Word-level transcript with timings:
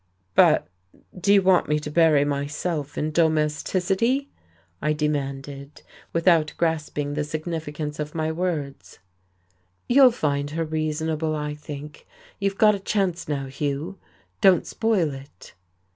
"But 0.33 0.67
do 1.15 1.31
you 1.31 1.43
want 1.43 1.69
me 1.69 1.77
to 1.79 1.91
bury 1.91 2.25
myself 2.25 2.97
in 2.97 3.11
domesticity?" 3.11 4.31
I 4.81 4.93
demanded, 4.93 5.83
without 6.11 6.53
grasping 6.57 7.13
the 7.13 7.23
significance 7.23 7.99
of 7.99 8.15
my 8.15 8.31
words. 8.31 8.97
"You'll 9.87 10.09
find 10.09 10.49
her 10.57 10.65
reasonable, 10.65 11.35
I 11.35 11.53
think. 11.53 12.07
You've 12.39 12.57
got 12.57 12.73
a 12.73 12.79
chance 12.79 13.27
now, 13.27 13.45
Hugh. 13.45 13.99
Don't 14.41 14.65
spoil 14.65 15.13
it." 15.13 15.53